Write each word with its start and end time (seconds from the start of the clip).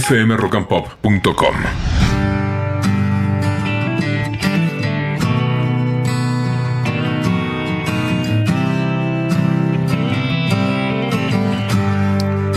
fmrockandpop.com. 0.00 1.54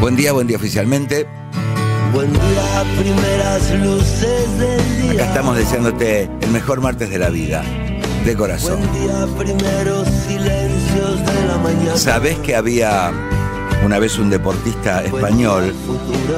Buen 0.00 0.16
día, 0.16 0.32
buen 0.32 0.46
día 0.46 0.56
oficialmente. 0.58 1.26
Buen 2.12 2.32
día, 2.32 2.84
primeras 2.98 3.70
luces 3.80 4.58
del 4.58 5.02
día. 5.02 5.12
Acá 5.14 5.24
estamos 5.24 5.56
deseándote 5.56 6.30
el 6.40 6.50
mejor 6.50 6.80
martes 6.80 7.10
de 7.10 7.18
la 7.18 7.30
vida, 7.30 7.64
de 8.24 8.36
corazón. 8.36 8.78
Buen 8.78 8.92
día, 8.92 9.26
primeros 9.36 10.06
silencios 10.28 11.26
de 11.26 11.46
la 11.48 11.58
mañana. 11.58 11.96
¿Sabés 11.96 12.38
que 12.38 12.54
había 12.54 13.12
una 13.84 13.98
vez 13.98 14.18
un 14.18 14.30
deportista 14.30 15.04
español 15.04 15.74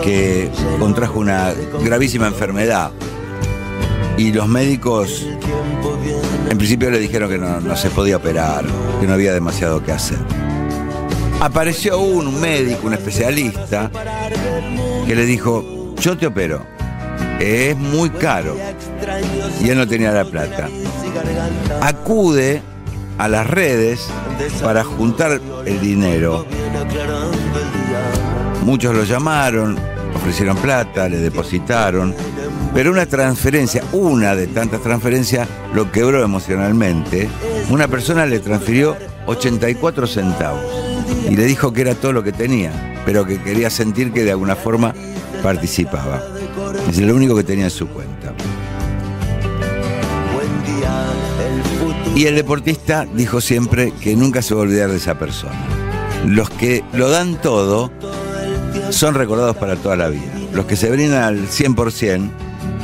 que 0.02 0.50
contrajo 0.78 1.20
una 1.20 1.52
gravísima 1.82 2.26
enfermedad? 2.26 2.90
Y 4.18 4.32
los 4.32 4.48
médicos 4.48 5.26
en 6.50 6.58
principio 6.58 6.90
le 6.90 6.98
dijeron 6.98 7.28
que 7.28 7.38
no, 7.38 7.76
se 7.76 7.90
podía 7.90 8.16
operar, 8.16 8.64
que 9.00 9.06
no 9.06 9.14
había 9.14 9.32
demasiado 9.32 9.82
que 9.82 9.92
hacer. 9.92 10.18
Apareció 11.40 11.98
un 11.98 12.40
médico, 12.40 12.86
un 12.86 12.94
especialista, 12.94 13.90
que 15.06 15.14
le 15.14 15.26
dijo, 15.26 15.94
yo 16.00 16.16
te 16.16 16.26
opero, 16.26 16.64
es 17.40 17.76
muy 17.76 18.10
caro. 18.10 18.56
Y 19.60 19.68
él 19.68 19.76
no 19.76 19.86
tenía 19.86 20.12
la 20.12 20.24
plata. 20.24 20.68
Acude 21.80 22.62
a 23.18 23.28
las 23.28 23.46
redes 23.46 24.08
para 24.62 24.84
juntar 24.84 25.40
el 25.64 25.80
dinero. 25.80 26.46
Muchos 28.62 28.94
lo 28.94 29.04
llamaron, 29.04 29.78
ofrecieron 30.14 30.56
plata, 30.56 31.08
le 31.08 31.18
depositaron, 31.18 32.14
pero 32.74 32.90
una 32.90 33.06
transferencia, 33.06 33.82
una 33.92 34.34
de 34.34 34.48
tantas 34.48 34.82
transferencias, 34.82 35.48
lo 35.72 35.90
quebró 35.92 36.22
emocionalmente. 36.22 37.28
Una 37.70 37.88
persona 37.88 38.26
le 38.26 38.40
transfirió 38.40 38.96
84 39.26 40.06
centavos 40.06 40.62
y 41.28 41.36
le 41.36 41.44
dijo 41.44 41.72
que 41.72 41.82
era 41.82 41.94
todo 41.94 42.12
lo 42.12 42.22
que 42.22 42.32
tenía, 42.32 43.02
pero 43.04 43.24
que 43.24 43.40
quería 43.40 43.70
sentir 43.70 44.12
que 44.12 44.24
de 44.24 44.32
alguna 44.32 44.56
forma 44.56 44.94
participaba. 45.42 46.22
Es 46.90 46.98
lo 46.98 47.14
único 47.14 47.36
que 47.36 47.44
tenía 47.44 47.64
en 47.64 47.70
su 47.70 47.88
cuenta. 47.88 48.15
Y 52.16 52.24
el 52.24 52.34
deportista 52.34 53.06
dijo 53.12 53.42
siempre 53.42 53.92
que 54.00 54.16
nunca 54.16 54.40
se 54.40 54.54
va 54.54 54.60
a 54.60 54.64
olvidar 54.64 54.90
de 54.90 54.96
esa 54.96 55.18
persona. 55.18 55.66
Los 56.24 56.48
que 56.48 56.82
lo 56.94 57.10
dan 57.10 57.38
todo 57.42 57.92
son 58.88 59.14
recordados 59.14 59.54
para 59.58 59.76
toda 59.76 59.96
la 59.96 60.08
vida. 60.08 60.32
Los 60.54 60.64
que 60.64 60.76
se 60.76 60.90
brindan 60.90 61.22
al 61.22 61.46
100% 61.46 62.30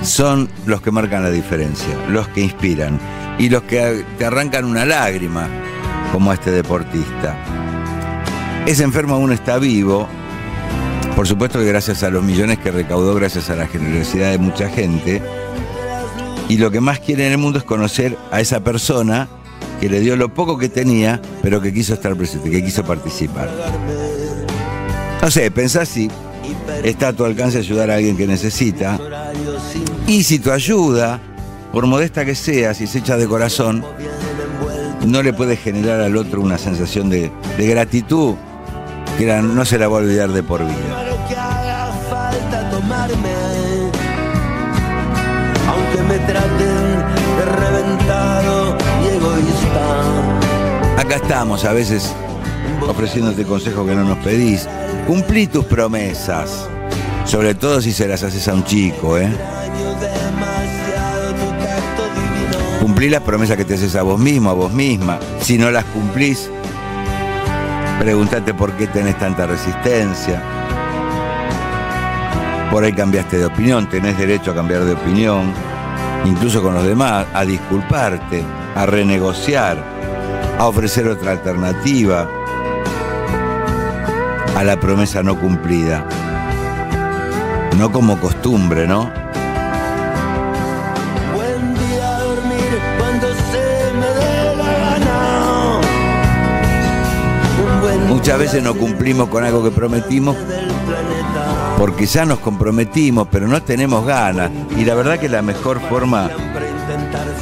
son 0.02 0.50
los 0.66 0.82
que 0.82 0.90
marcan 0.90 1.22
la 1.22 1.30
diferencia, 1.30 1.88
los 2.10 2.28
que 2.28 2.42
inspiran 2.42 3.00
y 3.38 3.48
los 3.48 3.62
que 3.62 4.04
te 4.18 4.26
arrancan 4.26 4.66
una 4.66 4.84
lágrima, 4.84 5.48
como 6.12 6.30
este 6.30 6.50
deportista. 6.50 7.34
Ese 8.66 8.84
enfermo 8.84 9.14
aún 9.14 9.32
está 9.32 9.58
vivo, 9.58 10.08
por 11.16 11.26
supuesto 11.26 11.58
que 11.58 11.64
gracias 11.64 12.02
a 12.02 12.10
los 12.10 12.22
millones 12.22 12.58
que 12.58 12.70
recaudó, 12.70 13.14
gracias 13.14 13.48
a 13.48 13.56
la 13.56 13.66
generosidad 13.66 14.30
de 14.30 14.38
mucha 14.38 14.68
gente, 14.68 15.22
y 16.48 16.58
lo 16.58 16.70
que 16.70 16.80
más 16.80 17.00
quiere 17.00 17.26
en 17.26 17.32
el 17.32 17.38
mundo 17.38 17.58
es 17.58 17.64
conocer 17.64 18.16
a 18.30 18.40
esa 18.40 18.60
persona 18.60 19.28
que 19.80 19.88
le 19.88 20.00
dio 20.00 20.16
lo 20.16 20.32
poco 20.32 20.58
que 20.58 20.68
tenía, 20.68 21.20
pero 21.42 21.60
que 21.60 21.72
quiso 21.72 21.94
estar 21.94 22.14
presente, 22.16 22.50
que 22.50 22.64
quiso 22.64 22.84
participar. 22.84 23.50
No 25.20 25.30
sé, 25.30 25.50
pensás 25.50 25.88
si 25.88 26.10
está 26.84 27.08
a 27.08 27.12
tu 27.12 27.24
alcance 27.24 27.58
ayudar 27.58 27.90
a 27.90 27.96
alguien 27.96 28.16
que 28.16 28.26
necesita, 28.26 28.98
y 30.06 30.24
si 30.24 30.38
tu 30.38 30.50
ayuda, 30.50 31.20
por 31.72 31.86
modesta 31.86 32.24
que 32.24 32.34
sea, 32.34 32.74
si 32.74 32.86
se 32.86 32.98
echa 32.98 33.16
de 33.16 33.26
corazón, 33.26 33.84
no 35.06 35.22
le 35.22 35.32
puede 35.32 35.56
generar 35.56 36.00
al 36.00 36.16
otro 36.16 36.40
una 36.40 36.58
sensación 36.58 37.10
de, 37.10 37.30
gratitud 37.58 38.34
que 39.18 39.26
no 39.42 39.64
se 39.64 39.78
la 39.78 39.88
va 39.88 39.98
a 39.98 40.00
olvidar 40.00 40.30
de 40.30 40.42
por 40.42 40.60
vida. 40.64 41.02
Que 45.92 46.02
me 46.02 46.18
traten 46.18 47.04
de 47.36 47.44
reventado 47.44 48.76
y 49.02 49.16
egoísta. 49.16 49.84
Acá 50.98 51.16
estamos 51.16 51.64
a 51.64 51.72
veces 51.72 52.14
ofreciéndote 52.88 53.44
consejos 53.44 53.86
que 53.86 53.94
no 53.94 54.04
nos 54.04 54.18
pedís. 54.18 54.68
Cumplí 55.06 55.46
tus 55.46 55.64
promesas, 55.64 56.68
sobre 57.24 57.54
todo 57.54 57.80
si 57.80 57.92
se 57.92 58.08
las 58.08 58.22
haces 58.22 58.46
a 58.48 58.54
un 58.54 58.64
chico, 58.64 59.18
¿eh? 59.18 59.30
Cumplí 62.80 63.08
las 63.10 63.22
promesas 63.22 63.56
que 63.56 63.64
te 63.64 63.74
haces 63.74 63.94
a 63.96 64.02
vos 64.02 64.18
mismo, 64.18 64.50
a 64.50 64.54
vos 64.54 64.72
misma. 64.72 65.18
Si 65.40 65.58
no 65.58 65.70
las 65.70 65.84
cumplís, 65.86 66.50
pregúntate 67.98 68.54
por 68.54 68.72
qué 68.72 68.86
tenés 68.86 69.18
tanta 69.18 69.46
resistencia. 69.46 70.42
Por 72.70 72.84
ahí 72.84 72.92
cambiaste 72.92 73.38
de 73.38 73.46
opinión, 73.46 73.88
tenés 73.88 74.16
derecho 74.16 74.52
a 74.52 74.54
cambiar 74.54 74.84
de 74.84 74.94
opinión, 74.94 75.52
incluso 76.24 76.62
con 76.62 76.74
los 76.74 76.84
demás, 76.84 77.26
a 77.32 77.44
disculparte, 77.44 78.44
a 78.74 78.86
renegociar, 78.86 79.82
a 80.58 80.66
ofrecer 80.66 81.08
otra 81.08 81.32
alternativa 81.32 82.28
a 84.56 84.64
la 84.64 84.78
promesa 84.78 85.22
no 85.22 85.38
cumplida. 85.38 86.06
No 87.78 87.90
como 87.90 88.20
costumbre, 88.20 88.86
¿no? 88.86 89.10
Buen 91.34 91.74
día 91.74 92.16
a 92.16 92.20
dormir 92.20 92.80
cuando 92.98 93.28
se 93.28 93.92
me 93.94 94.06
dé 94.06 94.56
la 94.56 94.72
gana. 94.78 95.80
Un 97.64 97.80
buen 97.80 98.08
Muchas 98.08 98.38
veces 98.38 98.62
no 98.62 98.74
cumplimos 98.74 99.28
con 99.28 99.44
algo 99.44 99.64
que 99.64 99.70
prometimos. 99.70 100.36
Porque 101.82 102.06
ya 102.06 102.24
nos 102.24 102.38
comprometimos, 102.38 103.26
pero 103.28 103.48
no 103.48 103.60
tenemos 103.60 104.06
ganas. 104.06 104.52
Y 104.78 104.84
la 104.84 104.94
verdad 104.94 105.18
que 105.18 105.28
la 105.28 105.42
mejor 105.42 105.80
forma 105.80 106.30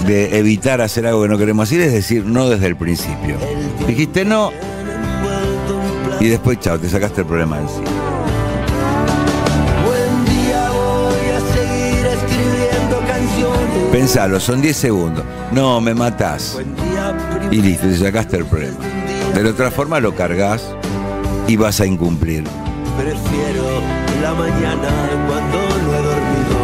de 0.06 0.38
evitar 0.38 0.80
hacer 0.80 1.06
algo 1.06 1.24
que 1.24 1.28
no 1.28 1.36
queremos 1.36 1.68
hacer 1.68 1.82
es 1.82 1.92
decir 1.92 2.24
no 2.24 2.48
desde 2.48 2.68
el 2.68 2.74
principio. 2.74 3.36
Dijiste 3.86 4.24
no 4.24 4.50
y 6.20 6.28
después 6.28 6.58
chao, 6.58 6.78
te 6.78 6.88
sacaste 6.88 7.20
el 7.20 7.26
problema 7.26 7.58
de 7.58 7.64
encima. 7.64 7.90
Pensalo, 13.92 14.40
son 14.40 14.62
10 14.62 14.74
segundos. 14.74 15.24
No, 15.52 15.82
me 15.82 15.92
matás. 15.92 16.58
Y 17.50 17.60
listo, 17.60 17.86
te 17.86 17.98
sacaste 17.98 18.38
el 18.38 18.46
problema. 18.46 18.78
De 19.34 19.42
la 19.42 19.50
otra 19.50 19.70
forma 19.70 20.00
lo 20.00 20.14
cargas 20.14 20.62
y 21.46 21.56
vas 21.56 21.78
a 21.82 21.84
incumplir. 21.84 22.44
Prefiero 23.00 23.64
la 24.20 24.34
mañana 24.34 24.90
cuando 25.26 25.58
no 25.58 25.94
he 25.94 26.02
dormido. 26.02 26.58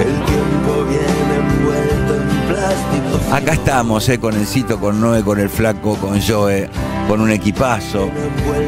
El 0.00 0.14
tiempo 0.24 0.84
viene 0.88 1.34
envuelto 1.36 2.14
en 2.14 2.28
plástico. 2.48 3.34
Acá 3.34 3.52
estamos, 3.52 4.08
eh, 4.08 4.18
con 4.18 4.34
el 4.34 4.46
Cito, 4.46 4.80
con 4.80 5.02
Noé, 5.02 5.22
con 5.22 5.38
el 5.38 5.50
Flaco, 5.50 5.96
con 5.96 6.18
Joe, 6.22 6.70
con 7.08 7.20
un 7.20 7.30
equipazo 7.30 8.10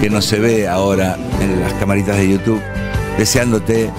que 0.03 0.11
no 0.11 0.21
se 0.21 0.39
ve 0.39 0.69
ahora 0.69 1.17
en 1.41 1.63
las 1.63 1.73
camaritas 1.75 2.19
de 2.19 2.29
YouTube, 2.33 2.61
deseándote 3.17 3.91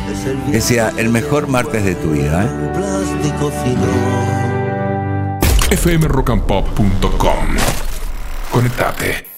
que 0.52 0.62
sea 0.62 0.94
el 0.98 1.10
mejor 1.10 1.48
martes 1.48 1.84
de 1.84 1.96
tu 1.96 2.12
vida. 2.12 2.46
¿eh? 5.72 5.78
Fmrockandpop.com. 5.78 7.48
Conectate. 8.52 9.35